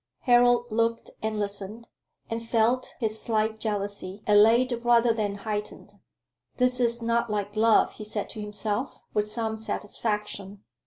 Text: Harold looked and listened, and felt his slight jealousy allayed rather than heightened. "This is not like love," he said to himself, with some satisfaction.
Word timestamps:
Harold 0.21 0.65
looked 0.71 1.11
and 1.21 1.37
listened, 1.39 1.87
and 2.27 2.41
felt 2.43 2.95
his 2.99 3.21
slight 3.21 3.59
jealousy 3.59 4.23
allayed 4.25 4.81
rather 4.83 5.13
than 5.13 5.35
heightened. 5.35 5.93
"This 6.57 6.79
is 6.79 7.03
not 7.03 7.29
like 7.29 7.55
love," 7.55 7.91
he 7.91 8.03
said 8.03 8.27
to 8.31 8.41
himself, 8.41 8.97
with 9.13 9.29
some 9.29 9.57
satisfaction. 9.57 10.63